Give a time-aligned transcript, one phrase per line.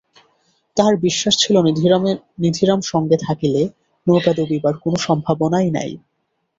[0.77, 1.55] তাঁহার বিশ্বাস ছিল
[2.43, 3.61] নিধিরাম সঙ্গে থাকিলে
[4.07, 5.91] নৌকা ডুবিবার কোনো সম্ভাবনাই নাই।